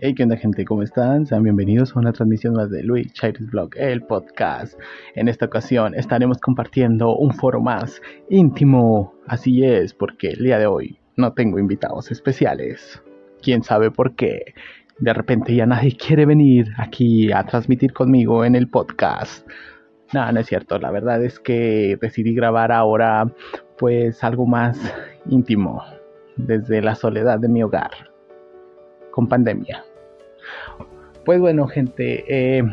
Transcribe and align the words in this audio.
Hey, 0.00 0.12
¿qué 0.12 0.24
onda 0.24 0.36
gente? 0.36 0.64
¿Cómo 0.64 0.82
están? 0.82 1.24
Sean 1.24 1.44
bienvenidos 1.44 1.94
a 1.94 2.00
una 2.00 2.12
transmisión 2.12 2.54
más 2.54 2.68
de 2.68 2.82
Luis 2.82 3.12
Chairis 3.12 3.48
Blog, 3.48 3.70
el 3.76 4.02
podcast. 4.02 4.76
En 5.14 5.28
esta 5.28 5.46
ocasión 5.46 5.94
estaremos 5.94 6.38
compartiendo 6.38 7.14
un 7.16 7.32
foro 7.32 7.60
más 7.60 8.02
íntimo. 8.28 9.14
Así 9.28 9.62
es, 9.64 9.94
porque 9.94 10.30
el 10.30 10.42
día 10.42 10.58
de 10.58 10.66
hoy 10.66 10.98
no 11.16 11.32
tengo 11.32 11.60
invitados 11.60 12.10
especiales. 12.10 13.00
¿Quién 13.40 13.62
sabe 13.62 13.92
por 13.92 14.16
qué? 14.16 14.54
De 14.98 15.12
repente 15.12 15.54
ya 15.54 15.64
nadie 15.64 15.96
quiere 15.96 16.26
venir 16.26 16.72
aquí 16.76 17.30
a 17.30 17.44
transmitir 17.44 17.92
conmigo 17.92 18.44
en 18.44 18.56
el 18.56 18.68
podcast. 18.68 19.46
No, 20.12 20.30
no 20.32 20.40
es 20.40 20.46
cierto. 20.46 20.76
La 20.80 20.90
verdad 20.90 21.22
es 21.24 21.38
que 21.38 21.96
decidí 22.00 22.34
grabar 22.34 22.72
ahora 22.72 23.32
pues 23.78 24.24
algo 24.24 24.44
más 24.44 24.76
íntimo 25.30 25.84
desde 26.36 26.82
la 26.82 26.96
soledad 26.96 27.38
de 27.38 27.48
mi 27.48 27.62
hogar 27.62 28.13
con 29.14 29.28
pandemia. 29.28 29.84
Pues 31.24 31.38
bueno, 31.38 31.68
gente, 31.68 32.24
eh, 32.26 32.64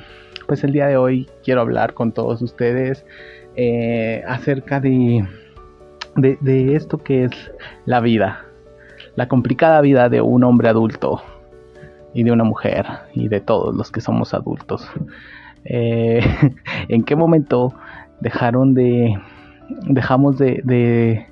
pues 0.47 0.63
el 0.63 0.71
día 0.71 0.87
de 0.87 0.97
hoy 0.97 1.29
quiero 1.43 1.61
hablar 1.61 1.93
con 1.93 2.11
todos 2.11 2.41
ustedes 2.41 3.05
eh, 3.55 4.23
acerca 4.27 4.79
de, 4.79 5.23
de, 6.15 6.75
esto 6.75 6.97
que 6.97 7.25
es 7.25 7.31
la 7.85 7.99
vida, 7.99 8.43
la 9.15 9.27
complicada 9.27 9.81
vida 9.81 10.09
de 10.09 10.21
un 10.21 10.43
hombre 10.43 10.67
adulto 10.67 11.21
y 12.15 12.23
de 12.23 12.31
una 12.31 12.43
mujer 12.43 12.87
y 13.13 13.27
de 13.27 13.39
todos 13.39 13.75
los 13.75 13.91
que 13.91 14.01
somos 14.01 14.33
adultos. 14.33 14.89
Eh, 15.65 16.21
¿En 16.87 17.03
qué 17.03 17.15
momento 17.15 17.71
dejaron 18.19 18.73
de, 18.73 19.15
dejamos 19.83 20.39
de, 20.39 20.61
de, 20.63 21.27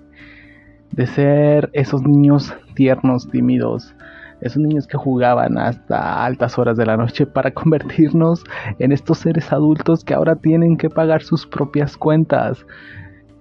de 0.92 1.08
ser 1.08 1.72
esos 1.73 2.04
niños 2.04 2.54
tiernos, 2.76 3.28
tímidos, 3.28 3.96
esos 4.42 4.58
niños 4.58 4.88
que 4.88 4.98
jugaban 4.98 5.58
hasta 5.58 6.26
altas 6.26 6.58
horas 6.58 6.78
de 6.78 6.86
la 6.86 6.98
noche 6.98 7.26
para 7.26 7.52
convertirnos 7.54 8.44
en 8.80 8.92
estos 8.92 9.20
seres 9.20 9.52
adultos 9.52 10.04
que 10.04 10.14
ahora 10.14 10.36
tienen 10.36 10.78
que 10.78 10.90
pagar 10.90 11.22
sus 11.22 11.45
propias 11.45 11.98
cuentas. 11.98 12.66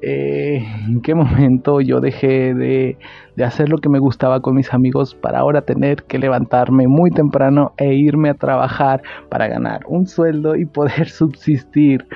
Eh, 0.01 0.65
¿En 0.87 1.01
qué 1.01 1.15
momento 1.15 1.81
yo 1.81 2.01
dejé 2.01 2.55
de, 2.55 2.97
de, 3.35 3.45
hacer 3.45 3.69
lo 3.69 3.79
que 3.79 3.89
me 3.89 3.99
gustaba 3.99 4.41
con 4.41 4.55
mis 4.55 4.73
amigos 4.73 5.17
para 5.17 5.41
ahora 5.41 5.63
tener 5.63 6.05
que 6.05 6.21
levantarme 6.21 6.87
muy 6.87 7.11
temprano 7.11 7.73
e 7.79 7.95
irme 7.95 8.31
a 8.31 8.35
trabajar 8.35 9.03
para 9.29 9.49
ganar 9.49 9.81
un 9.89 10.07
sueldo 10.07 10.55
y 10.55 10.67
poder 10.67 11.09
subsistir? 11.09 12.07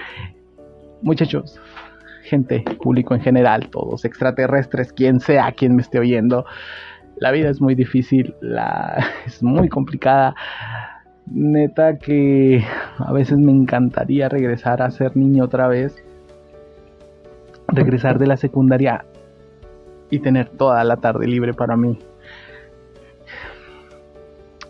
Muchachos, 1.03 1.61
gente, 2.23 2.65
público 2.81 3.15
en 3.15 3.21
general, 3.21 3.69
todos 3.69 4.05
extraterrestres, 4.05 4.93
quien 4.93 5.19
sea 5.19 5.51
quien 5.51 5.75
me 5.75 5.83
esté 5.83 5.99
oyendo 5.99 6.45
la 7.23 7.31
vida 7.31 7.51
es 7.51 7.61
muy 7.61 7.77
difícil, 7.77 8.35
la, 8.41 9.07
es 9.27 9.43
muy 9.45 9.69
complicada. 9.69 10.35
Neta 11.27 11.97
que 11.97 12.65
a 12.99 13.13
veces 13.13 13.39
me 13.39 13.53
encantaría 13.53 14.29
regresar 14.29 14.83
a 14.83 14.91
ser 14.91 15.17
niño 15.17 15.45
otra 15.45 15.69
vez. 15.69 15.95
Regresar 17.69 18.19
de 18.19 18.27
la 18.27 18.37
secundaria 18.37 19.05
y 20.11 20.19
tener 20.19 20.49
toda 20.49 20.83
la 20.83 20.97
tarde 20.97 21.29
libre 21.29 21.55
para 21.55 21.77
mí. 21.77 21.97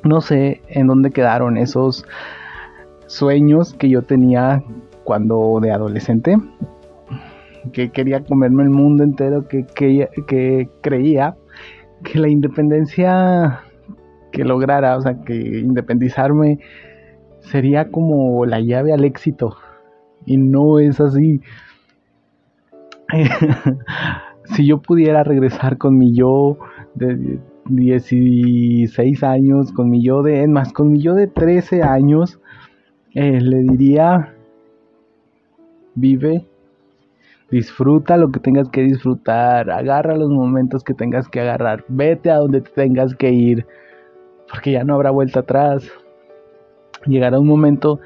No 0.05 0.21
sé 0.21 0.61
en 0.69 0.89
dónde 0.89 1.11
quedaron 1.11 1.57
esos 1.57 2.05
sueños 3.07 3.73
que 3.73 3.89
yo 3.89 4.03
tenía 4.03 4.63
cuando 5.05 5.59
de 5.63 5.73
adolescente. 5.73 6.37
Que 7.73 7.91
quería 7.91 8.23
comerme 8.23 8.65
el 8.65 8.71
mundo 8.71 9.05
entero, 9.05 9.49
que, 9.49 9.65
que, 9.65 10.11
que 10.27 10.69
creía 10.83 11.35
que 12.03 12.19
la 12.19 12.29
independencia 12.29 13.61
que 14.33 14.45
lograra, 14.45 14.97
o 14.97 15.01
sea, 15.01 15.23
que 15.23 15.35
independizarme 15.61 16.59
sería 17.41 17.91
como 17.91 18.47
la 18.47 18.61
llave 18.61 18.93
al 18.93 19.05
éxito. 19.05 19.57
Y 20.25 20.37
no 20.37 20.79
es 20.79 21.01
así. 21.01 21.41
si 24.45 24.67
yo 24.67 24.81
pudiera 24.81 25.23
regresar 25.25 25.77
con 25.79 25.99
mi 25.99 26.15
yo 26.15 26.59
de 26.95 27.39
16 27.67 29.23
años, 29.23 29.73
con 29.73 29.91
mi 29.91 30.03
yo 30.03 30.23
de, 30.23 30.47
más, 30.49 30.73
con 30.73 30.93
mi 30.93 31.01
yo 31.01 31.15
de 31.15 31.27
13 31.27 31.83
años, 31.83 32.41
eh, 33.15 33.41
le 33.41 33.63
diría, 33.63 34.35
vive 35.95 36.47
Disfruta 37.53 38.17
lo 38.17 38.31
que 38.31 38.41
tengas 38.41 38.71
que 38.71 38.81
disfrutar, 38.81 39.71
agarra 39.71 40.17
los 40.17 40.31
momentos 40.31 40.83
que 40.83 40.95
tengas 40.95 41.29
que 41.29 41.39
agarrar, 41.39 41.85
vete 41.87 42.31
a 42.31 42.37
donde 42.37 42.63
tengas 42.63 43.15
que 43.15 43.31
ir, 43.31 43.67
porque 44.51 44.73
ya 44.73 44.85
no 44.85 44.95
habrá 44.95 45.11
vuelta 45.11 45.41
atrás. 45.41 45.87
Llegará 47.05 47.39
un 47.39 47.47
momento 47.47 48.01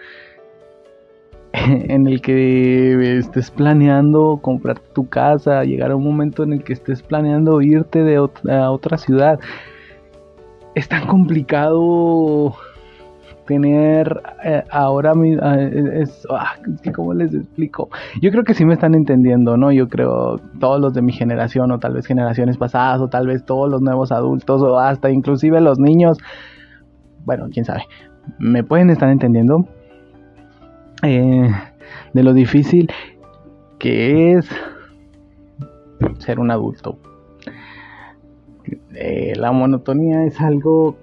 en 1.53 2.09
el 2.09 2.21
que 2.21 3.19
estés 3.19 3.53
planeando 3.53 4.41
comprar 4.43 4.81
tu 4.81 5.09
casa, 5.09 5.63
llegará 5.63 5.95
un 5.95 6.03
momento 6.03 6.43
en 6.43 6.55
el 6.55 6.65
que 6.65 6.73
estés 6.73 7.01
planeando 7.03 7.63
irte 7.63 8.03
de 8.03 8.17
a 8.17 8.71
otra 8.73 8.99
ciudad. 8.99 9.39
Es 10.75 10.89
tan 10.89 11.07
complicado 11.07 12.57
tener 13.47 14.23
eh, 14.45 14.65
ahora 14.71 15.15
mismo 15.15 15.43
eh, 15.47 16.03
es, 16.03 16.27
ah, 16.31 16.57
cómo 16.95 17.15
les 17.15 17.33
explico. 17.33 17.89
Yo 18.21 18.31
creo 18.31 18.45
que 18.45 18.55
sí 18.55 18.65
me 18.65 18.75
están 18.75 18.95
entendiendo 18.95 19.57
no 19.57 19.73
yo 19.73 19.89
creo 19.89 20.39
todos 20.61 20.81
los 20.81 20.93
de 20.95 21.03
mi 21.03 21.13
generación 21.13 21.71
o 21.71 21.79
tal 21.79 21.95
vez 21.95 22.07
generaciones 22.07 22.59
pasadas 22.59 23.01
o 23.01 23.09
tal 23.09 23.27
vez 23.27 23.45
todos 23.45 23.71
los 23.71 23.81
nuevos 23.81 24.13
adultos 24.13 24.61
o 24.63 24.79
hasta 24.79 25.11
inclusive 25.11 25.61
los 25.61 25.79
niños 25.79 26.19
bueno 27.25 27.47
quién 27.53 27.65
sabe 27.65 27.85
me 28.39 28.65
pueden 28.65 28.91
estar 28.91 29.09
entendiendo 29.09 29.67
eh, 31.03 31.51
de 32.13 32.23
lo 32.23 32.33
difícil 32.35 32.91
que 33.79 34.33
es 34.33 34.49
ser 36.19 36.41
un 36.41 36.51
adulto. 36.51 36.99
La 39.37 39.53
monotonía 39.53 40.25
es 40.25 40.41
algo 40.41 40.97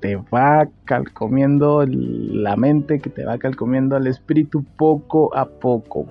te 0.00 0.16
va 0.16 0.68
calcomiendo 0.84 1.84
la 1.86 2.56
mente, 2.56 3.00
que 3.00 3.10
te 3.10 3.24
va 3.24 3.38
calcomiendo 3.38 3.96
el 3.96 4.06
espíritu 4.06 4.64
poco 4.76 5.36
a 5.36 5.46
poco. 5.46 6.06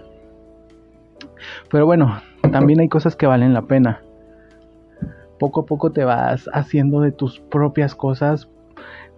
Pero 1.70 1.86
bueno, 1.86 2.22
también 2.52 2.80
hay 2.80 2.90
cosas 2.90 3.16
que 3.16 3.28
valen 3.28 3.54
la 3.54 3.64
pena. 3.64 4.02
Poco 5.40 5.62
a 5.62 5.66
poco 5.66 5.92
te 5.92 6.04
vas 6.04 6.50
haciendo 6.54 7.02
de 7.02 7.12
tus 7.12 7.40
propias 7.40 7.96
cosas, 7.96 8.50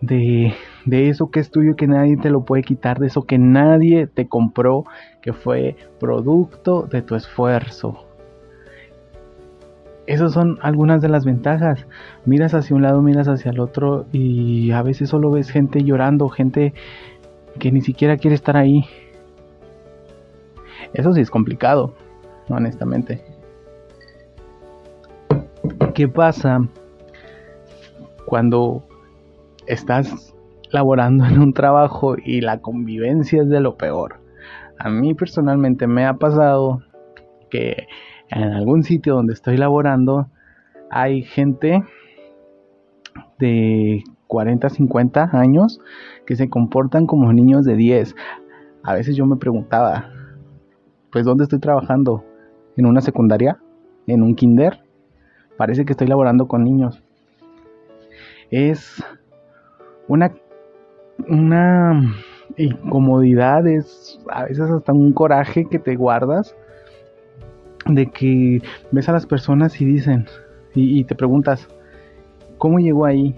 de, 0.02 0.54
de 0.86 1.10
eso 1.10 1.32
que 1.32 1.40
es 1.40 1.52
tuyo 1.52 1.76
que 1.76 1.88
nadie 1.88 2.18
te 2.18 2.30
lo 2.30 2.46
puede 2.46 2.64
quitar, 2.64 3.00
de 3.00 3.08
eso 3.08 3.24
que 3.24 3.38
nadie 3.38 4.08
te 4.08 4.28
compró, 4.28 4.86
que 5.22 5.34
fue 5.34 5.76
producto 6.00 6.84
de 6.84 7.02
tu 7.02 7.16
esfuerzo. 7.16 8.11
Esas 10.12 10.34
son 10.34 10.60
algunas 10.62 11.02
de 11.02 11.08
las 11.08 11.24
ventajas. 11.24 11.88
Miras 12.26 12.54
hacia 12.54 12.76
un 12.76 12.82
lado, 12.82 13.02
miras 13.02 13.30
hacia 13.30 13.52
el 13.52 13.62
otro 13.62 14.08
y 14.12 14.72
a 14.72 14.82
veces 14.82 15.08
solo 15.08 15.32
ves 15.32 15.50
gente 15.50 15.86
llorando, 15.86 16.28
gente 16.28 16.74
que 17.60 17.72
ni 17.72 17.80
siquiera 17.80 18.18
quiere 18.18 18.36
estar 18.36 18.58
ahí. 18.58 18.84
Eso 20.94 21.14
sí 21.14 21.22
es 21.22 21.32
complicado, 21.32 21.96
honestamente. 22.50 23.24
¿Qué 25.94 26.10
pasa 26.10 26.60
cuando 28.26 28.84
estás 29.66 30.36
laborando 30.72 31.24
en 31.26 31.40
un 31.40 31.54
trabajo 31.54 32.18
y 32.22 32.42
la 32.42 32.60
convivencia 32.60 33.44
es 33.44 33.48
de 33.48 33.62
lo 33.62 33.78
peor? 33.78 34.16
A 34.78 34.90
mí 34.90 35.14
personalmente 35.14 35.88
me 35.88 36.06
ha 36.06 36.16
pasado 36.16 36.82
que 37.50 37.88
en 38.32 38.54
algún 38.54 38.84
sitio 38.84 39.16
donde 39.16 39.34
estoy 39.34 39.58
laborando 39.58 40.28
hay 40.90 41.24
gente 41.24 41.84
de 43.40 44.04
40, 44.28 44.70
50 44.70 45.30
años 45.34 45.80
que 46.26 46.36
se 46.36 46.50
comportan 46.50 47.06
como 47.06 47.32
niños 47.34 47.66
de 47.66 47.76
10. 47.76 48.16
A 48.84 48.94
veces 48.94 49.16
yo 49.16 49.26
me 49.26 49.36
preguntaba, 49.36 50.10
pues 51.12 51.26
¿dónde 51.26 51.44
estoy 51.44 51.60
trabajando? 51.60 52.24
¿En 52.78 52.86
una 52.86 53.02
secundaria? 53.02 53.60
¿En 54.08 54.24
un 54.24 54.36
kinder? 54.36 54.80
Parece 55.58 55.86
que 55.86 55.94
estoy 55.94 56.08
laborando 56.08 56.48
con 56.48 56.64
niños. 56.64 57.04
Es 58.50 59.04
una 60.08 60.32
una 61.28 62.02
incomodidad, 62.58 63.68
es 63.68 64.20
a 64.30 64.46
veces 64.46 64.70
hasta 64.70 64.94
un 64.94 65.14
coraje 65.14 65.66
que 65.70 65.80
te 65.80 65.96
guardas 65.96 66.56
de 67.88 68.08
que 68.08 68.62
ves 68.92 69.10
a 69.10 69.14
las 69.14 69.26
personas 69.26 69.80
y 69.82 69.86
dicen, 69.86 70.28
y, 70.74 71.04
te 71.04 71.16
preguntas, 71.16 71.68
¿cómo 72.58 72.80
llegó 72.80 73.06
ahí? 73.06 73.36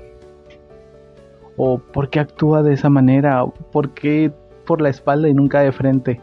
¿O 1.57 1.79
por 1.79 2.09
qué 2.09 2.19
actúa 2.19 2.61
de 2.63 2.73
esa 2.73 2.89
manera? 2.89 3.43
¿O 3.43 3.53
¿Por 3.53 3.93
qué 3.93 4.31
por 4.65 4.81
la 4.81 4.89
espalda 4.89 5.27
y 5.29 5.33
nunca 5.33 5.61
de 5.61 5.71
frente? 5.71 6.21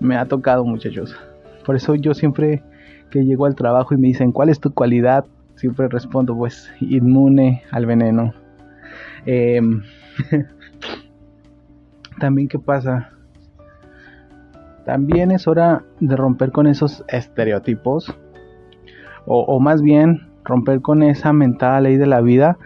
Me 0.00 0.16
ha 0.16 0.26
tocado, 0.26 0.64
muchachos. 0.64 1.16
Por 1.64 1.76
eso 1.76 1.94
yo 1.94 2.14
siempre 2.14 2.62
que 3.10 3.24
llego 3.24 3.46
al 3.46 3.54
trabajo 3.54 3.94
y 3.94 3.96
me 3.96 4.08
dicen, 4.08 4.32
¿cuál 4.32 4.50
es 4.50 4.60
tu 4.60 4.72
cualidad? 4.72 5.24
Siempre 5.56 5.88
respondo, 5.88 6.36
pues, 6.36 6.70
inmune 6.80 7.62
al 7.70 7.86
veneno. 7.86 8.34
Em, 9.24 9.82
también, 12.20 12.48
¿qué 12.48 12.58
pasa? 12.58 13.15
También 14.86 15.32
es 15.32 15.48
hora 15.48 15.82
de 15.98 16.14
romper 16.14 16.52
con 16.52 16.68
esos 16.68 17.04
estereotipos. 17.08 18.16
O, 19.26 19.58
más 19.58 19.82
bien, 19.82 20.28
romper 20.44 20.80
con 20.80 21.02
esa 21.02 21.32
mental 21.32 21.82
ley 21.82 21.96
de 21.96 22.06
la 22.06 22.20
vida 22.20 22.56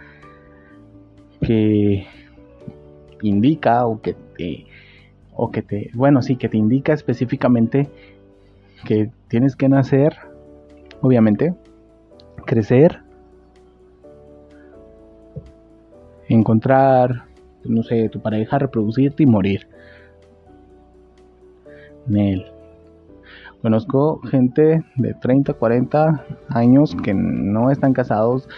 que 1.41 2.05
indica 3.23 3.87
o 3.87 3.99
que 3.99 4.13
te, 4.37 4.67
o 5.33 5.49
que 5.49 5.63
te, 5.63 5.89
bueno, 5.95 6.21
sí, 6.21 6.35
que 6.35 6.47
te 6.47 6.57
indica 6.57 6.93
específicamente 6.93 7.89
que 8.85 9.09
tienes 9.27 9.55
que 9.55 9.67
nacer, 9.67 10.15
obviamente, 11.01 11.55
crecer, 12.45 12.99
encontrar, 16.29 17.23
no 17.65 17.81
sé, 17.81 18.09
tu 18.09 18.21
pareja, 18.21 18.59
reproducirte 18.59 19.23
y 19.23 19.25
morir. 19.25 19.70
Nel. 22.07 22.51
Conozco 23.61 24.19
gente 24.21 24.83
de 24.95 25.13
30, 25.13 25.53
40 25.53 26.25
años 26.49 26.95
que 26.95 27.13
no 27.13 27.69
están 27.69 27.93
casados, 27.93 28.49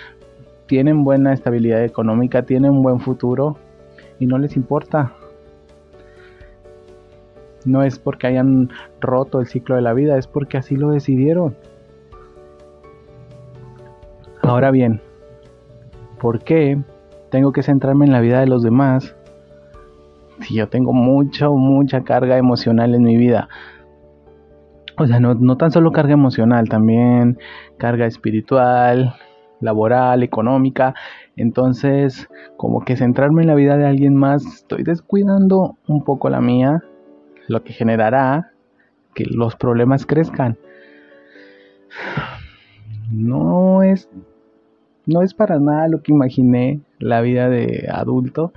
tienen 0.66 1.04
buena 1.04 1.34
estabilidad 1.34 1.84
económica, 1.84 2.44
tienen 2.44 2.72
un 2.72 2.84
buen 2.84 3.00
futuro 3.02 3.58
y 4.20 4.26
no 4.26 4.38
les 4.38 4.56
importa. 4.56 5.14
No 7.66 7.84
es 7.84 8.00
porque 8.00 8.28
hayan 8.28 8.70
roto 9.02 9.42
el 9.42 9.48
ciclo 9.48 9.76
de 9.76 9.82
la 9.82 9.94
vida, 9.94 10.18
es 10.18 10.28
porque 10.28 10.58
así 10.58 10.76
lo 10.76 10.92
decidieron. 10.92 11.56
Ahora 14.42 14.72
bien, 14.72 15.02
¿por 16.20 16.44
qué 16.44 16.82
tengo 17.30 17.52
que 17.52 17.64
centrarme 17.64 18.06
en 18.06 18.12
la 18.12 18.22
vida 18.22 18.40
de 18.40 18.48
los 18.48 18.64
demás 18.64 19.16
si 20.44 20.56
yo 20.56 20.70
tengo 20.70 20.94
mucha, 20.94 21.50
mucha 21.50 22.04
carga 22.04 22.38
emocional 22.38 22.96
en 22.96 23.04
mi 23.04 23.18
vida? 23.18 23.50
O 24.98 25.08
sea, 25.08 25.20
no, 25.20 25.34
no 25.34 25.58
tan 25.58 25.72
solo 25.72 25.92
carga 25.92 26.14
emocional, 26.14 26.70
también 26.70 27.40
carga 27.78 28.06
espiritual, 28.06 29.16
laboral, 29.60 30.22
económica. 30.22 30.94
Entonces, 31.36 32.30
como 32.58 32.86
que 32.86 32.96
centrarme 32.96 33.42
en 33.42 33.48
la 33.48 33.56
vida 33.56 33.78
de 33.78 33.88
alguien 33.88 34.16
más, 34.16 34.46
estoy 34.46 34.84
descuidando 34.84 35.78
un 35.88 36.04
poco 36.04 36.30
la 36.30 36.42
mía, 36.42 36.84
lo 37.48 37.64
que 37.64 37.74
generará 37.74 38.52
que 39.16 39.26
los 39.26 39.56
problemas 39.56 40.06
crezcan. 40.06 40.58
No 43.12 43.84
es 43.84 44.10
no 45.06 45.22
es 45.22 45.34
para 45.34 45.60
nada 45.60 45.88
lo 45.88 46.02
que 46.02 46.14
imaginé 46.14 46.80
la 47.00 47.22
vida 47.22 47.50
de 47.50 47.90
adulto. 47.92 48.54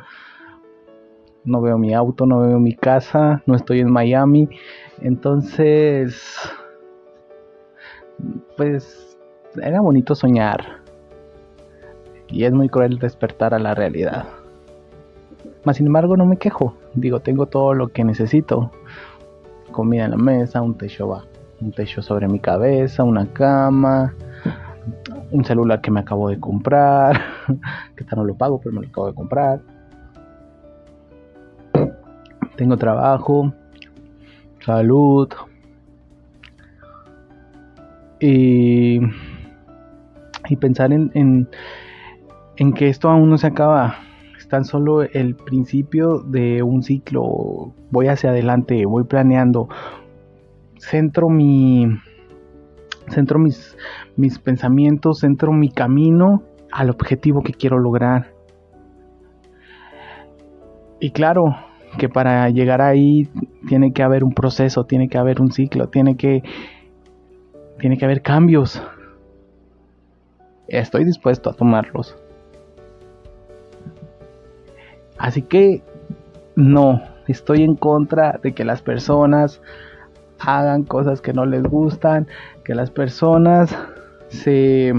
No 1.46 1.62
veo 1.62 1.78
mi 1.78 1.94
auto, 1.94 2.26
no 2.26 2.40
veo 2.40 2.58
mi 2.58 2.75
casa, 2.75 3.43
no 3.46 3.54
estoy 3.54 3.81
en 3.81 3.90
Miami. 3.90 4.48
Entonces, 5.00 6.22
pues 8.56 9.19
era 9.62 9.81
bonito 9.81 10.14
soñar. 10.14 10.82
Y 12.28 12.44
es 12.44 12.52
muy 12.52 12.69
cruel 12.69 12.98
despertar 12.98 13.54
a 13.54 13.58
la 13.58 13.75
realidad. 13.75 14.26
Mas 15.64 15.76
sin 15.76 15.87
embargo 15.87 16.16
no 16.16 16.26
me 16.26 16.37
quejo. 16.37 16.75
Digo, 16.94 17.20
tengo 17.20 17.46
todo 17.46 17.75
lo 17.75 17.88
que 17.88 18.04
necesito. 18.04 18.70
Comida 19.70 20.04
en 20.04 20.10
la 20.12 20.16
mesa, 20.16 20.62
un 20.62 20.76
techo 20.76 21.22
un 21.60 21.72
techo 21.72 22.02
sobre 22.02 22.28
mi 22.28 22.38
cabeza, 22.38 23.02
una 23.02 23.26
cama, 23.32 24.14
un 25.31 25.44
celular 25.44 25.81
que 25.81 25.90
me 25.90 26.00
acabo 26.00 26.28
de 26.28 26.38
comprar, 26.38 27.20
que 27.96 28.04
tal 28.04 28.19
no 28.19 28.25
lo 28.25 28.34
pago, 28.34 28.60
pero 28.60 28.75
me 28.75 28.82
lo 28.82 28.88
acabo 28.88 29.06
de 29.08 29.14
comprar. 29.14 29.60
Tengo 32.56 32.76
trabajo, 32.76 33.53
salud. 34.64 35.29
Y, 38.19 38.99
y 40.49 40.56
pensar 40.56 40.93
en, 40.93 41.11
en, 41.14 41.49
en 42.56 42.73
que 42.73 42.88
esto 42.88 43.11
aún 43.11 43.29
no 43.31 43.38
se 43.38 43.49
acaba. 43.49 43.97
Es 44.38 44.49
tan 44.49 44.64
solo 44.64 45.03
el 45.03 45.35
principio 45.35 46.20
de 46.20 46.62
un 46.62 46.82
ciclo. 46.82 47.75
Voy 47.91 48.08
hacia 48.08 48.31
adelante, 48.31 48.87
voy 48.87 49.05
planeando. 49.05 49.69
Centro 50.79 51.29
mi, 51.29 51.87
centro 53.08 53.38
mis, 53.38 53.76
mis 54.17 54.38
pensamientos, 54.38 55.19
centro 55.20 55.53
mi 55.53 55.70
camino 55.70 56.43
al 56.73 56.91
objetivo 56.91 57.43
que 57.43 57.53
quiero 57.53 57.79
lograr. 57.79 58.32
Y 61.00 61.11
claro, 61.11 61.56
que 61.96 62.08
para 62.08 62.48
llegar 62.50 62.81
ahí 62.81 63.28
tiene 63.69 63.93
que 63.93 64.02
haber 64.02 64.25
un 64.25 64.32
proceso, 64.32 64.84
tiene 64.84 65.08
que 65.08 65.19
haber 65.19 65.40
un 65.40 65.52
ciclo, 65.52 65.88
tiene 65.88 66.16
que 66.16 66.43
tiene 67.78 67.98
que 67.98 68.04
haber 68.04 68.22
cambios. 68.22 68.82
Estoy 70.69 71.04
dispuesto 71.04 71.50
a 71.50 71.52
tomarlos. 71.52 72.16
Así 75.19 75.43
que 75.43 75.82
no, 76.54 77.02
estoy 77.26 77.62
en 77.62 77.76
contra 77.76 78.38
de 78.43 78.52
que 78.52 78.64
las 78.64 78.82
personas 78.82 79.60
hagan 80.38 80.84
cosas 80.84 81.20
que 81.20 81.32
no 81.32 81.46
les 81.46 81.62
gustan, 81.62 82.26
que 82.64 82.75
las 82.75 82.90
personas 82.90 83.76
se 84.28 84.93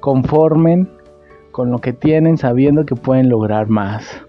conformen 0.00 0.90
con 1.52 1.70
lo 1.70 1.78
que 1.78 1.92
tienen 1.92 2.36
sabiendo 2.36 2.84
que 2.84 2.96
pueden 2.96 3.28
lograr 3.28 3.68
más. 3.68 4.25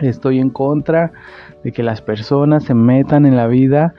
Estoy 0.00 0.40
en 0.40 0.50
contra 0.50 1.12
de 1.64 1.72
que 1.72 1.82
las 1.82 2.02
personas 2.02 2.64
se 2.64 2.74
metan 2.74 3.24
en 3.24 3.36
la 3.36 3.46
vida 3.46 3.94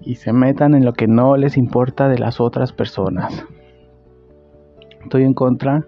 y 0.00 0.16
se 0.16 0.32
metan 0.32 0.74
en 0.74 0.84
lo 0.84 0.92
que 0.92 1.06
no 1.06 1.36
les 1.36 1.56
importa 1.56 2.08
de 2.08 2.18
las 2.18 2.40
otras 2.40 2.72
personas. 2.72 3.44
Estoy 5.02 5.24
en 5.24 5.34
contra 5.34 5.86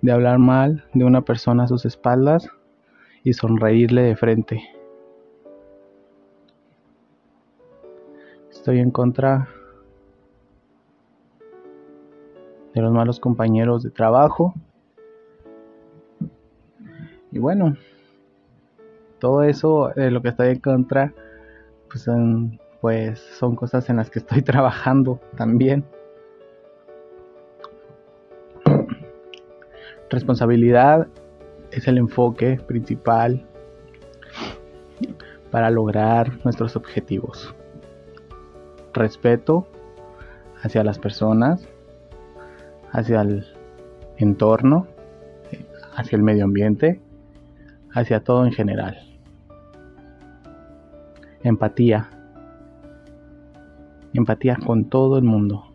de 0.00 0.12
hablar 0.12 0.38
mal 0.38 0.84
de 0.94 1.04
una 1.04 1.22
persona 1.22 1.64
a 1.64 1.68
sus 1.68 1.84
espaldas 1.84 2.48
y 3.24 3.34
sonreírle 3.34 4.02
de 4.02 4.16
frente. 4.16 4.62
Estoy 8.50 8.80
en 8.80 8.90
contra 8.90 9.48
de 12.74 12.80
los 12.80 12.92
malos 12.92 13.20
compañeros 13.20 13.82
de 13.82 13.90
trabajo. 13.90 14.54
Y 17.30 17.38
bueno, 17.38 17.76
todo 19.22 19.44
eso 19.44 19.92
de 19.94 20.10
lo 20.10 20.20
que 20.20 20.30
estoy 20.30 20.48
en 20.48 20.58
contra, 20.58 21.14
pues 21.88 22.02
son, 22.02 22.58
pues 22.80 23.20
son 23.20 23.54
cosas 23.54 23.88
en 23.88 23.98
las 23.98 24.10
que 24.10 24.18
estoy 24.18 24.42
trabajando 24.52 25.20
también. 25.36 25.84
Responsabilidad 30.10 31.06
es 31.70 31.86
el 31.86 31.98
enfoque 31.98 32.60
principal 32.66 33.46
para 35.52 35.70
lograr 35.70 36.44
nuestros 36.44 36.74
objetivos 36.74 37.54
respeto 38.92 39.68
hacia 40.62 40.82
las 40.82 40.98
personas, 40.98 41.68
hacia 42.90 43.20
el 43.20 43.46
entorno, 44.16 44.88
hacia 45.94 46.16
el 46.16 46.24
medio 46.24 46.42
ambiente, 46.42 47.00
hacia 47.94 48.24
todo 48.24 48.44
en 48.44 48.52
general. 48.52 49.11
Empatía. 51.42 52.08
Empatía 54.14 54.56
con 54.56 54.84
todo 54.84 55.18
el 55.18 55.24
mundo. 55.24 55.66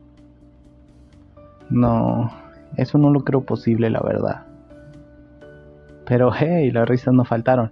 No, 1.70 2.32
eso 2.78 2.98
no 2.98 3.10
lo 3.12 3.22
creo 3.22 3.42
posible, 3.42 3.90
la 3.90 4.00
verdad. 4.02 4.46
Pero 6.06 6.32
hey, 6.38 6.72
las 6.72 6.88
risas 6.88 7.14
no 7.14 7.26
faltaron. 7.26 7.72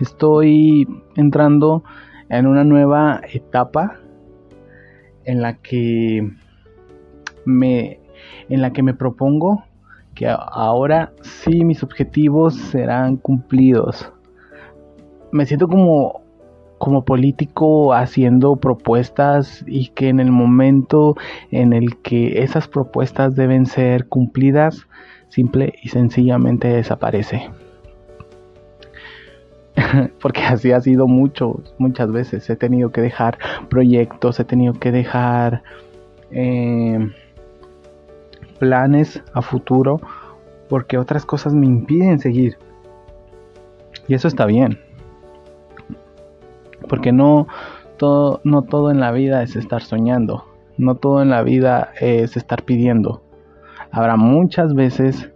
Estoy 0.00 0.88
entrando 1.16 1.84
en 2.28 2.46
una 2.46 2.64
nueva 2.64 3.20
etapa 3.32 3.98
en 5.24 5.42
la 5.42 5.54
que 5.54 6.28
me 7.44 8.00
en 8.48 8.60
la 8.62 8.72
que 8.72 8.82
me 8.82 8.94
propongo 8.94 9.64
que 10.14 10.28
ahora 10.28 11.12
sí 11.22 11.64
mis 11.64 11.82
objetivos 11.82 12.54
serán 12.54 13.16
cumplidos. 13.16 14.12
Me 15.32 15.46
siento 15.46 15.66
como 15.66 16.22
como 16.78 17.04
político 17.04 17.94
haciendo 17.94 18.56
propuestas 18.56 19.64
y 19.68 19.90
que 19.90 20.08
en 20.08 20.18
el 20.18 20.32
momento 20.32 21.14
en 21.52 21.72
el 21.72 21.98
que 21.98 22.42
esas 22.42 22.66
propuestas 22.66 23.36
deben 23.36 23.66
ser 23.66 24.08
cumplidas, 24.08 24.88
simple 25.28 25.74
y 25.80 25.90
sencillamente 25.90 26.66
desaparece. 26.66 27.50
porque 30.20 30.42
así 30.42 30.72
ha 30.72 30.80
sido 30.80 31.06
mucho, 31.06 31.62
muchas 31.78 32.10
veces. 32.10 32.48
He 32.50 32.56
tenido 32.56 32.90
que 32.90 33.00
dejar 33.00 33.38
proyectos, 33.68 34.40
he 34.40 34.44
tenido 34.44 34.74
que 34.74 34.90
dejar 34.90 35.62
eh, 36.30 37.10
planes 38.58 39.22
a 39.32 39.42
futuro 39.42 40.00
porque 40.68 40.98
otras 40.98 41.24
cosas 41.24 41.54
me 41.54 41.66
impiden 41.66 42.18
seguir. 42.18 42.58
Y 44.08 44.14
eso 44.14 44.28
está 44.28 44.46
bien. 44.46 44.78
Porque 46.92 47.10
no 47.10 47.46
todo, 47.96 48.42
no 48.44 48.64
todo 48.64 48.90
en 48.90 49.00
la 49.00 49.12
vida 49.12 49.42
es 49.42 49.56
estar 49.56 49.80
soñando. 49.80 50.44
No 50.76 50.96
todo 50.96 51.22
en 51.22 51.30
la 51.30 51.42
vida 51.42 51.88
es 51.98 52.36
estar 52.36 52.64
pidiendo. 52.64 53.22
Habrá 53.90 54.18
muchas 54.18 54.74
veces 54.74 55.32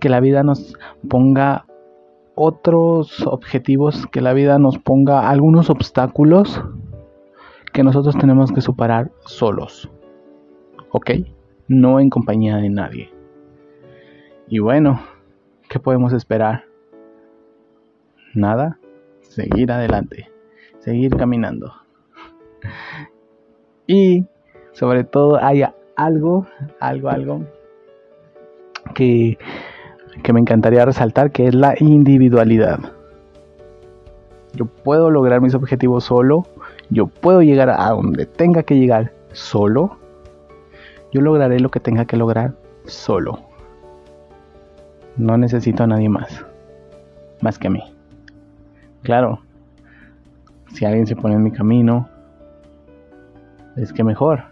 que 0.00 0.08
la 0.08 0.18
vida 0.18 0.42
nos 0.42 0.76
ponga 1.08 1.66
otros 2.34 3.24
objetivos, 3.24 4.08
que 4.08 4.20
la 4.20 4.32
vida 4.32 4.58
nos 4.58 4.78
ponga 4.78 5.30
algunos 5.30 5.70
obstáculos 5.70 6.60
que 7.72 7.84
nosotros 7.84 8.16
tenemos 8.18 8.50
que 8.50 8.60
superar 8.60 9.12
solos. 9.20 9.88
¿Ok? 10.90 11.12
No 11.68 12.00
en 12.00 12.10
compañía 12.10 12.56
de 12.56 12.68
nadie. 12.68 13.14
Y 14.48 14.58
bueno, 14.58 15.02
¿qué 15.68 15.78
podemos 15.78 16.12
esperar? 16.12 16.64
Nada, 18.34 18.80
seguir 19.20 19.70
adelante, 19.70 20.32
seguir 20.86 21.16
caminando. 21.16 21.72
Y 23.88 24.24
sobre 24.70 25.02
todo 25.02 25.36
hay 25.42 25.64
algo, 25.96 26.46
algo, 26.78 27.08
algo 27.08 27.44
que, 28.94 29.36
que 30.22 30.32
me 30.32 30.38
encantaría 30.38 30.84
resaltar, 30.84 31.32
que 31.32 31.48
es 31.48 31.56
la 31.56 31.74
individualidad. 31.80 32.78
Yo 34.52 34.66
puedo 34.66 35.10
lograr 35.10 35.40
mis 35.40 35.56
objetivos 35.56 36.04
solo, 36.04 36.44
yo 36.88 37.08
puedo 37.08 37.42
llegar 37.42 37.68
a 37.68 37.90
donde 37.90 38.24
tenga 38.24 38.62
que 38.62 38.78
llegar 38.78 39.12
solo, 39.32 39.98
yo 41.12 41.20
lograré 41.20 41.58
lo 41.58 41.68
que 41.68 41.80
tenga 41.80 42.04
que 42.04 42.16
lograr 42.16 42.54
solo. 42.84 43.40
No 45.16 45.36
necesito 45.36 45.82
a 45.82 45.88
nadie 45.88 46.08
más, 46.08 46.46
más 47.40 47.58
que 47.58 47.66
a 47.66 47.70
mí. 47.70 47.82
Claro, 49.02 49.40
si 50.76 50.84
alguien 50.84 51.06
se 51.06 51.16
pone 51.16 51.34
en 51.34 51.42
mi 51.42 51.50
camino, 51.50 52.06
es 53.76 53.94
que 53.94 54.04
mejor. 54.04 54.44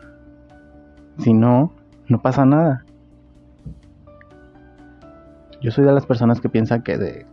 Si 1.19 1.35
no, 1.35 1.71
no 2.09 2.23
pasa 2.23 2.47
nada. 2.47 2.83
Yo 5.61 5.71
soy 5.71 5.85
de 5.85 5.93
las 5.93 6.07
personas 6.07 6.41
que 6.41 6.49
piensan 6.49 6.83
que 6.83 6.97
de 6.97 7.27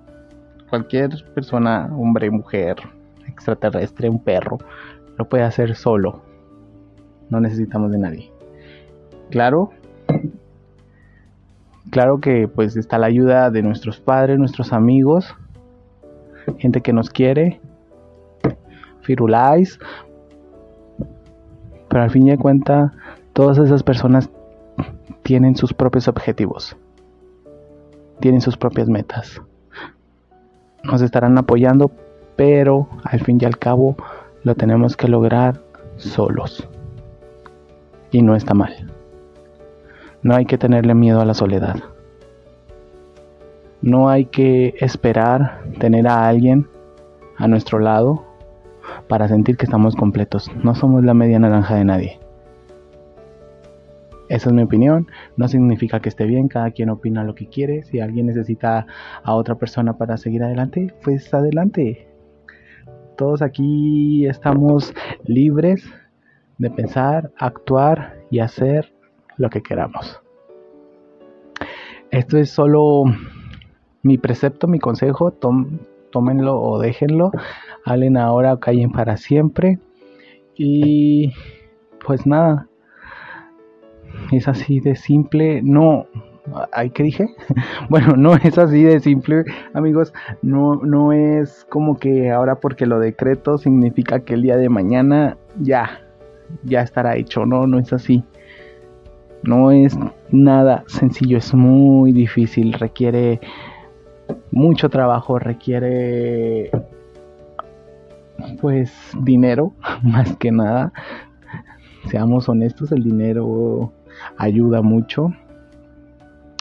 cualquier 0.70 1.12
persona, 1.34 1.90
hombre, 1.96 2.30
mujer, 2.32 2.76
extraterrestre, 3.28 4.10
un 4.10 4.22
perro, 4.22 4.58
lo 5.18 5.24
puede 5.24 5.44
hacer 5.44 5.76
solo. 5.76 6.22
No 7.30 7.40
necesitamos 7.40 7.92
de 7.92 7.98
nadie. 7.98 8.32
Claro, 9.30 9.70
claro 11.92 12.20
que 12.20 12.50
pues 12.50 12.76
está 12.76 12.98
la 12.98 13.08
ayuda 13.08 13.52
de 13.52 13.62
nuestros 13.64 14.02
padres, 14.02 14.38
nuestros 14.38 14.74
amigos, 14.74 15.34
gente 16.58 16.82
que 16.82 16.92
nos 16.92 17.10
quiere, 17.10 17.62
Firulais, 19.02 19.80
pero 21.90 22.04
al 22.04 22.10
fin 22.10 22.28
y 22.28 22.32
al 22.32 22.40
cuenta, 22.40 22.94
todas 23.34 23.58
esas 23.58 23.84
personas 23.84 24.30
tienen 25.24 25.56
sus 25.56 25.74
propios 25.74 26.08
objetivos, 26.08 26.78
tienen 28.20 28.42
sus 28.42 28.58
propias 28.58 28.88
metas. 28.88 29.42
Nos 30.84 31.02
estarán 31.02 31.38
apoyando, 31.38 31.92
pero 32.36 32.88
al 33.04 33.20
fin 33.20 33.38
y 33.42 33.46
al 33.46 33.58
cabo 33.58 33.96
lo 34.44 34.56
tenemos 34.56 34.98
que 34.98 35.08
lograr 35.08 35.62
solos. 35.98 36.68
Y 38.12 38.22
no 38.22 38.36
está 38.36 38.54
mal. 38.54 38.92
No 40.24 40.36
hay 40.36 40.46
que 40.46 40.58
tenerle 40.58 40.94
miedo 40.94 41.22
a 41.22 41.26
la 41.26 41.34
soledad. 41.34 41.76
No 43.82 44.10
hay 44.10 44.26
que 44.26 44.76
esperar 44.80 45.64
tener 45.80 46.08
a 46.08 46.28
alguien 46.28 46.68
a 47.38 47.48
nuestro 47.48 47.80
lado 47.80 48.31
para 49.08 49.28
sentir 49.28 49.58
que 49.58 49.66
estamos 49.66 49.96
completos. 49.96 50.50
No 50.64 50.76
somos 50.76 51.04
la 51.04 51.14
media 51.14 51.40
naranja 51.40 51.76
de 51.76 51.86
nadie. 51.86 52.20
Esa 54.30 54.50
es 54.50 54.56
mi 54.56 54.64
opinión. 54.64 55.08
No 55.36 55.50
significa 55.50 56.00
que 56.00 56.08
esté 56.08 56.26
bien. 56.26 56.48
Cada 56.48 56.72
quien 56.72 56.90
opina 56.90 57.24
lo 57.26 57.36
que 57.36 57.48
quiere. 57.48 57.84
Si 57.84 58.00
alguien 58.00 58.28
necesita 58.28 58.88
a 59.24 59.36
otra 59.36 59.56
persona 59.56 59.98
para 59.98 60.16
seguir 60.16 60.42
adelante, 60.44 60.94
pues 61.04 61.34
adelante. 61.34 62.08
Todos 63.18 63.42
aquí 63.42 64.26
estamos 64.26 64.94
libres 65.26 65.84
de 66.58 66.72
pensar, 66.72 67.32
actuar 67.38 68.20
y 68.30 68.40
hacer 68.40 68.94
lo 69.36 69.50
que 69.50 69.62
queramos. 69.62 70.22
Esto 72.10 72.38
es 72.38 72.50
solo 72.50 73.04
mi 74.04 74.18
precepto, 74.18 74.68
mi 74.68 74.80
consejo. 74.80 75.32
Tómenlo 76.12 76.62
o 76.62 76.80
déjenlo 76.80 77.32
hablen 77.86 78.18
ahora 78.18 78.54
o 78.54 78.60
callen 78.60 78.92
para 78.92 79.18
siempre. 79.18 79.80
Y 80.56 81.34
pues 82.06 82.26
nada, 82.26 82.68
es 84.32 84.48
así 84.48 84.80
de 84.80 84.96
simple. 84.96 85.62
No, 85.64 86.06
¿ay 86.72 86.90
qué 86.92 87.04
dije? 87.04 87.28
bueno, 87.90 88.16
no 88.16 88.36
es 88.36 88.58
así 88.58 88.84
de 88.84 89.00
simple, 89.00 89.44
amigos. 89.74 90.14
No, 90.42 90.76
no 90.76 91.14
es 91.14 91.66
como 91.70 91.98
que 91.98 92.32
ahora 92.32 92.56
porque 92.56 92.86
lo 92.86 93.00
decreto 93.00 93.58
significa 93.58 94.22
que 94.22 94.34
el 94.36 94.44
día 94.44 94.58
de 94.58 94.70
mañana 94.70 95.38
ya, 95.60 96.02
ya 96.64 96.82
estará 96.82 97.16
hecho. 97.16 97.46
No, 97.46 97.68
no 97.68 97.80
es 97.80 97.94
así. 97.94 98.24
No 99.44 99.72
es 99.72 99.98
nada 100.30 100.84
sencillo, 100.86 101.40
es 101.40 101.52
muy 101.56 102.12
difícil, 102.12 102.74
requiere 102.74 103.40
mucho 104.52 104.90
trabajo, 104.90 105.40
requiere 105.40 106.72
pues 108.60 108.92
dinero, 109.20 109.74
más 110.04 110.36
que 110.38 110.52
nada. 110.52 110.94
Seamos 112.10 112.50
honestos, 112.50 112.92
el 112.92 113.04
dinero 113.04 113.94
ayuda 114.38 114.82
mucho. 114.82 115.32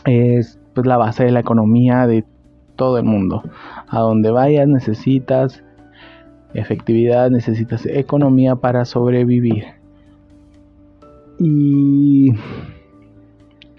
Es 0.04 0.58
pues 0.74 0.86
la 0.86 0.96
base 0.96 1.24
de 1.24 1.32
la 1.32 1.40
economía 1.40 2.06
de 2.06 2.24
todo 2.76 2.98
el 2.98 3.04
mundo. 3.04 3.42
A 3.88 4.00
donde 4.00 4.30
vayas 4.30 4.68
necesitas 4.68 5.62
efectividad, 6.54 7.30
necesitas 7.30 7.86
economía 7.86 8.56
para 8.56 8.84
sobrevivir. 8.84 9.64
Y, 11.38 12.32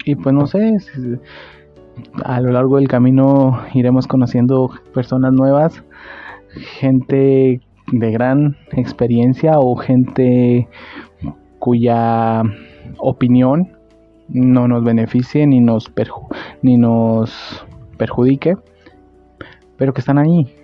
y 0.04 0.14
pues 0.16 0.34
no 0.34 0.46
sé, 0.46 0.76
a 2.24 2.40
lo 2.40 2.52
largo 2.52 2.76
del 2.76 2.88
camino 2.88 3.60
iremos 3.74 4.06
conociendo 4.06 4.70
personas 4.94 5.32
nuevas, 5.32 5.82
gente 6.78 7.60
de 7.90 8.10
gran 8.10 8.56
experiencia 8.72 9.58
o 9.58 9.76
gente 9.76 10.68
cuya 11.58 12.42
opinión 12.98 13.76
no 14.28 14.68
nos 14.68 14.82
beneficie 14.82 15.46
ni 15.46 15.60
nos, 15.60 15.92
ni 16.62 16.76
nos 16.76 17.66
perjudique, 17.98 18.56
pero 19.76 19.92
que 19.92 20.00
están 20.00 20.18
ahí. 20.18 20.54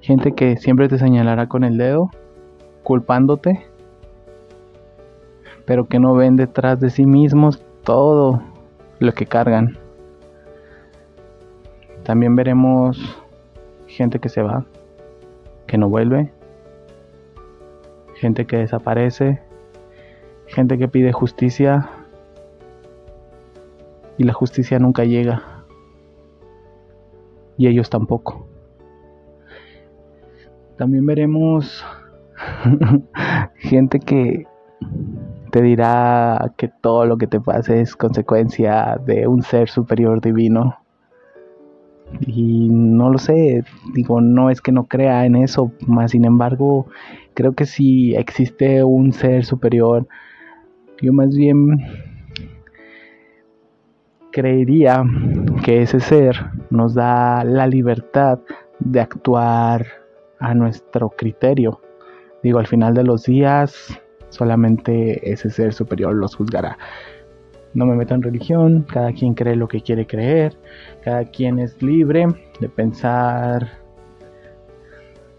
Gente 0.00 0.32
que 0.32 0.56
siempre 0.56 0.88
te 0.88 0.98
señalará 0.98 1.48
con 1.48 1.64
el 1.64 1.78
dedo, 1.78 2.10
culpándote, 2.82 3.66
pero 5.64 5.86
que 5.86 5.98
no 5.98 6.14
ven 6.14 6.36
detrás 6.36 6.78
de 6.80 6.90
sí 6.90 7.06
mismos 7.06 7.64
todo 7.82 8.42
lo 8.98 9.12
que 9.12 9.26
cargan. 9.26 9.83
También 12.04 12.36
veremos 12.36 12.98
gente 13.86 14.18
que 14.18 14.28
se 14.28 14.42
va, 14.42 14.66
que 15.66 15.78
no 15.78 15.88
vuelve, 15.88 16.30
gente 18.16 18.46
que 18.46 18.58
desaparece, 18.58 19.40
gente 20.46 20.76
que 20.76 20.86
pide 20.86 21.12
justicia 21.12 21.88
y 24.18 24.24
la 24.24 24.34
justicia 24.34 24.78
nunca 24.78 25.04
llega 25.04 25.64
y 27.56 27.68
ellos 27.68 27.88
tampoco. 27.88 28.46
También 30.76 31.06
veremos 31.06 31.82
gente 33.56 33.98
que 33.98 34.46
te 35.50 35.62
dirá 35.62 36.52
que 36.58 36.68
todo 36.68 37.06
lo 37.06 37.16
que 37.16 37.28
te 37.28 37.40
pase 37.40 37.80
es 37.80 37.96
consecuencia 37.96 39.00
de 39.06 39.26
un 39.26 39.40
ser 39.40 39.70
superior 39.70 40.20
divino 40.20 40.83
y 42.20 42.68
no 42.70 43.10
lo 43.10 43.18
sé, 43.18 43.64
digo, 43.92 44.20
no 44.20 44.50
es 44.50 44.60
que 44.60 44.72
no 44.72 44.86
crea 44.86 45.26
en 45.26 45.36
eso, 45.36 45.72
más 45.86 46.12
sin 46.12 46.24
embargo, 46.24 46.86
creo 47.34 47.54
que 47.54 47.66
si 47.66 48.14
existe 48.14 48.84
un 48.84 49.12
ser 49.12 49.44
superior, 49.44 50.06
yo 51.00 51.12
más 51.12 51.36
bien 51.36 51.78
creería 54.30 55.04
que 55.64 55.82
ese 55.82 56.00
ser 56.00 56.36
nos 56.70 56.94
da 56.94 57.44
la 57.44 57.66
libertad 57.66 58.40
de 58.80 59.00
actuar 59.00 59.86
a 60.40 60.54
nuestro 60.54 61.10
criterio. 61.10 61.80
Digo, 62.42 62.58
al 62.58 62.66
final 62.66 62.94
de 62.94 63.04
los 63.04 63.24
días, 63.24 64.00
solamente 64.30 65.30
ese 65.30 65.50
ser 65.50 65.72
superior 65.72 66.14
los 66.14 66.34
juzgará. 66.34 66.76
No 67.74 67.86
me 67.86 67.96
meto 67.96 68.14
en 68.14 68.22
religión, 68.22 68.86
cada 68.90 69.12
quien 69.12 69.34
cree 69.34 69.56
lo 69.56 69.68
que 69.68 69.80
quiere 69.80 70.06
creer, 70.06 70.56
cada 71.02 71.24
quien 71.24 71.58
es 71.58 71.82
libre 71.82 72.26
de 72.60 72.68
pensar 72.68 73.68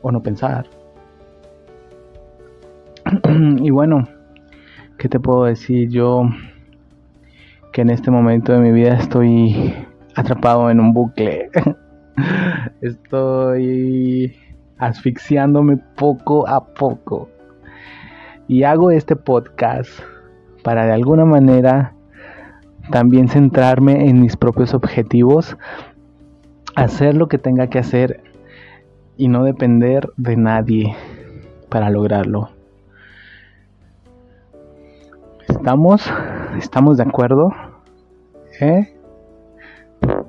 o 0.01 0.11
no 0.11 0.21
pensar. 0.21 0.67
y 3.61 3.69
bueno, 3.69 4.07
¿qué 4.97 5.07
te 5.07 5.19
puedo 5.19 5.45
decir? 5.45 5.89
Yo 5.89 6.23
que 7.71 7.81
en 7.81 7.89
este 7.89 8.11
momento 8.11 8.53
de 8.53 8.59
mi 8.59 8.71
vida 8.71 8.95
estoy 8.95 9.73
atrapado 10.15 10.69
en 10.69 10.79
un 10.79 10.93
bucle. 10.93 11.49
estoy 12.81 14.35
asfixiándome 14.77 15.77
poco 15.95 16.47
a 16.47 16.65
poco. 16.73 17.29
Y 18.47 18.63
hago 18.63 18.91
este 18.91 19.15
podcast 19.15 19.89
para 20.63 20.85
de 20.85 20.93
alguna 20.93 21.25
manera 21.25 21.94
también 22.91 23.27
centrarme 23.27 24.09
en 24.09 24.21
mis 24.21 24.37
propios 24.37 24.73
objetivos, 24.73 25.57
hacer 26.75 27.15
lo 27.15 27.27
que 27.27 27.37
tenga 27.37 27.67
que 27.67 27.79
hacer 27.79 28.21
y 29.17 29.27
no 29.27 29.43
depender 29.43 30.09
de 30.17 30.35
nadie 30.35 30.95
para 31.69 31.89
lograrlo. 31.89 32.49
¿Estamos? 35.47 36.11
¿Estamos 36.57 36.97
de 36.97 37.03
acuerdo? 37.03 37.49
¿Eh? 38.59 38.95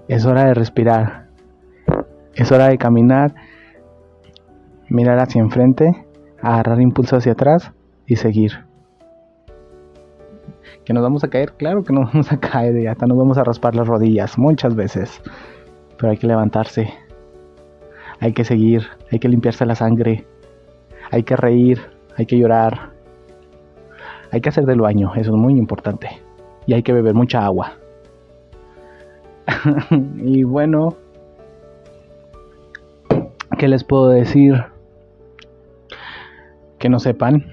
Es 0.08 0.24
hora 0.24 0.44
de 0.44 0.54
respirar. 0.54 1.26
Es 2.34 2.52
hora 2.52 2.68
de 2.68 2.78
caminar, 2.78 3.34
mirar 4.88 5.18
hacia 5.18 5.40
enfrente, 5.40 6.06
agarrar 6.42 6.80
impulso 6.80 7.16
hacia 7.16 7.32
atrás 7.32 7.72
y 8.06 8.16
seguir. 8.16 8.65
Que 10.84 10.92
nos 10.92 11.02
vamos 11.02 11.24
a 11.24 11.28
caer, 11.28 11.52
claro 11.52 11.82
que 11.82 11.92
nos 11.92 12.06
vamos 12.12 12.32
a 12.32 12.38
caer 12.38 12.76
y 12.78 12.86
hasta 12.86 13.06
nos 13.06 13.16
vamos 13.18 13.38
a 13.38 13.44
raspar 13.44 13.74
las 13.74 13.86
rodillas 13.86 14.38
muchas 14.38 14.74
veces. 14.74 15.20
Pero 15.96 16.10
hay 16.10 16.18
que 16.18 16.26
levantarse. 16.26 16.92
Hay 18.20 18.32
que 18.32 18.44
seguir, 18.44 18.86
hay 19.10 19.18
que 19.18 19.28
limpiarse 19.28 19.66
la 19.66 19.74
sangre. 19.74 20.26
Hay 21.10 21.22
que 21.22 21.36
reír, 21.36 21.80
hay 22.16 22.26
que 22.26 22.38
llorar. 22.38 22.90
Hay 24.32 24.40
que 24.40 24.48
hacer 24.48 24.64
del 24.64 24.80
baño, 24.80 25.12
eso 25.14 25.30
es 25.30 25.36
muy 25.36 25.54
importante. 25.54 26.08
Y 26.66 26.74
hay 26.74 26.82
que 26.82 26.92
beber 26.92 27.14
mucha 27.14 27.44
agua. 27.44 27.74
y 30.16 30.42
bueno, 30.42 30.96
¿qué 33.58 33.68
les 33.68 33.84
puedo 33.84 34.08
decir? 34.08 34.64
Que 36.78 36.88
no 36.88 36.98
sepan 36.98 37.46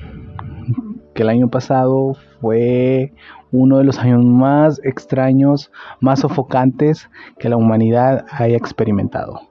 que 1.13 1.23
el 1.23 1.29
año 1.29 1.47
pasado 1.49 2.15
fue 2.43 3.13
uno 3.53 3.77
de 3.77 3.85
los 3.85 3.99
años 3.99 4.21
más 4.25 4.81
extraños, 4.83 5.71
más 6.01 6.19
sofocantes 6.19 7.09
que 7.39 7.47
la 7.47 7.55
humanidad 7.55 8.25
haya 8.31 8.57
experimentado. 8.57 9.47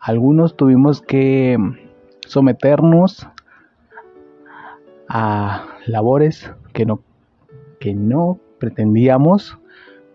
Algunos 0.00 0.56
tuvimos 0.56 1.02
que 1.02 1.58
someternos 2.26 3.28
a 5.06 5.66
labores 5.84 6.50
que 6.72 6.86
no, 6.86 7.02
que 7.78 7.92
no 7.92 8.38
pretendíamos, 8.58 9.58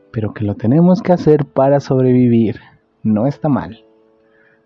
pero 0.10 0.34
que 0.34 0.46
lo 0.46 0.56
tenemos 0.56 1.04
que 1.04 1.14
hacer 1.14 1.46
para 1.46 1.80
sobrevivir. 1.80 2.60
No 3.04 3.28
está 3.28 3.50
mal. 3.50 3.86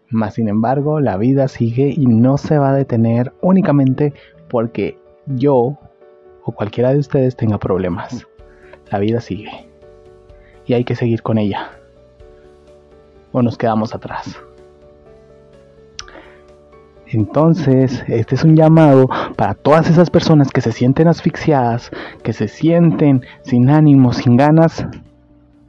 Mas 0.09 0.35
sin 0.35 0.47
embargo, 0.47 1.01
la 1.01 1.17
vida 1.17 1.49
sigue 1.49 1.93
y 1.93 2.05
no 2.05 2.37
se 2.37 2.57
va 2.57 2.69
a 2.69 2.75
detener 2.75 3.33
únicamente 3.41 4.13
porque 4.47 4.97
yo 5.25 5.77
o 6.49 6.51
cualquiera 6.51 6.91
de 6.91 6.99
ustedes 6.99 7.35
tenga 7.35 7.59
problemas. 7.59 8.25
La 8.91 8.97
vida 8.97 9.21
sigue. 9.21 9.69
Y 10.65 10.73
hay 10.73 10.83
que 10.83 10.95
seguir 10.95 11.21
con 11.21 11.37
ella. 11.37 11.69
O 13.31 13.41
nos 13.41 13.57
quedamos 13.57 13.93
atrás. 13.93 14.39
Entonces, 17.05 18.03
este 18.07 18.35
es 18.35 18.43
un 18.43 18.55
llamado 18.55 19.07
para 19.35 19.53
todas 19.53 19.89
esas 19.89 20.09
personas 20.09 20.49
que 20.51 20.61
se 20.61 20.71
sienten 20.71 21.07
asfixiadas, 21.07 21.91
que 22.23 22.33
se 22.33 22.47
sienten 22.47 23.23
sin 23.43 23.69
ánimo, 23.69 24.11
sin 24.11 24.35
ganas. 24.35 24.85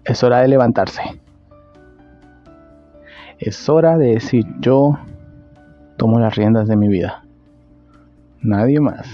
Es 0.05 0.23
hora 0.23 0.41
de 0.41 0.49
levantarse. 0.49 1.03
Es 3.39 3.69
hora 3.69 3.97
de 3.97 4.15
decir 4.15 4.45
yo 4.61 4.99
tomo 5.97 6.19
las 6.19 6.35
riendas 6.37 6.69
de 6.69 6.77
mi 6.77 6.89
vida. 6.89 7.25
Nadie 8.41 8.81
más. 8.81 9.07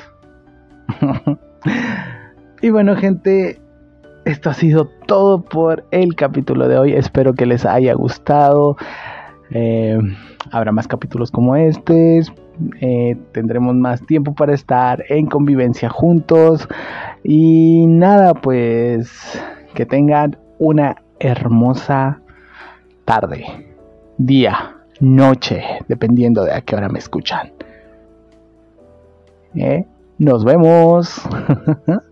y 2.63 2.71
bueno 2.71 2.97
gente, 2.97 3.61
esto 4.25 4.51
ha 4.51 4.55
sido 4.55 4.89
todo 5.07 5.43
por 5.43 5.85
el 5.91 6.17
capítulo 6.17 6.69
de 6.69 6.79
hoy. 6.79 6.93
Espero 6.95 7.35
que 7.35 7.47
les 7.47 7.65
haya 7.65 7.95
gustado. 7.95 8.77
Eh, 9.51 9.99
habrá 10.51 10.73
más 10.73 10.89
capítulos 10.89 11.31
como 11.31 11.55
este. 11.57 12.23
Tendremos 13.33 13.77
más 13.77 14.05
tiempo 14.05 14.35
para 14.35 14.55
estar 14.55 15.05
en 15.09 15.27
convivencia 15.27 15.89
juntos. 15.89 16.69
Y 17.23 17.87
nada, 17.87 18.35
pues 18.35 19.41
que 19.75 19.87
tengan 19.87 20.37
una 20.59 20.97
hermosa 21.19 22.21
tarde, 23.05 23.45
día, 24.19 24.77
noche, 25.01 25.63
dependiendo 25.87 26.45
de 26.45 26.53
a 26.53 26.61
qué 26.63 26.77
hora 26.77 26.89
me 26.89 26.99
escuchan. 26.99 27.53
¿Eh? 29.55 29.87
Nos 30.19 30.45
vemos. 30.45 31.21